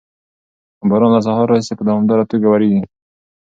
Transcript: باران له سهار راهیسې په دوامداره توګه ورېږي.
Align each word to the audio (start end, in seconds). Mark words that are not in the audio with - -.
باران 0.89 1.11
له 1.15 1.21
سهار 1.27 1.45
راهیسې 1.51 1.73
په 1.77 1.83
دوامداره 1.87 2.29
توګه 2.31 2.47
ورېږي. 2.49 2.81